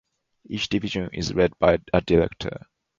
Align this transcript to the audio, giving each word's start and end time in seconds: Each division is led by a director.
Each 0.47 0.67
division 0.67 1.11
is 1.13 1.31
led 1.31 1.53
by 1.59 1.77
a 1.93 2.01
director. 2.01 2.65